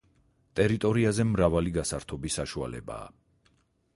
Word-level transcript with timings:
ტერიტორიაზე 0.59 1.25
მრავალი 1.33 1.75
გასართობი 1.77 2.33
საშუალებაა. 2.39 3.13